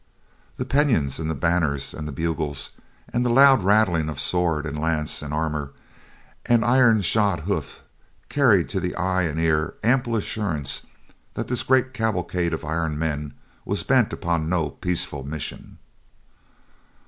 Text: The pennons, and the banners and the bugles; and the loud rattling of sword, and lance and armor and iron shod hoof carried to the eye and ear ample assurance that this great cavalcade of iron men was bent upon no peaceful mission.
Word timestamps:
The 0.57 0.65
pennons, 0.65 1.19
and 1.19 1.29
the 1.29 1.35
banners 1.35 1.93
and 1.93 2.07
the 2.07 2.11
bugles; 2.11 2.71
and 3.13 3.23
the 3.23 3.29
loud 3.29 3.61
rattling 3.63 4.09
of 4.09 4.19
sword, 4.19 4.65
and 4.65 4.79
lance 4.81 5.21
and 5.21 5.31
armor 5.31 5.73
and 6.47 6.65
iron 6.65 7.03
shod 7.03 7.41
hoof 7.41 7.83
carried 8.27 8.67
to 8.69 8.79
the 8.79 8.95
eye 8.95 9.25
and 9.29 9.39
ear 9.39 9.75
ample 9.83 10.15
assurance 10.15 10.87
that 11.35 11.49
this 11.49 11.61
great 11.61 11.93
cavalcade 11.93 12.51
of 12.51 12.65
iron 12.65 12.97
men 12.97 13.35
was 13.63 13.83
bent 13.83 14.11
upon 14.11 14.49
no 14.49 14.71
peaceful 14.71 15.21
mission. 15.23 15.77